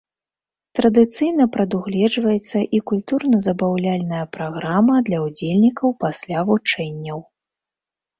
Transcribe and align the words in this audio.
Традыцыйна 0.77 1.43
прадугледжваецца 1.57 2.59
і 2.77 2.79
культурна-забаўляльная 2.91 4.23
праграма 4.37 4.95
для 5.11 5.19
ўдзельнікаў 5.27 5.93
пасля 6.05 6.39
вучэнняў. 6.49 7.19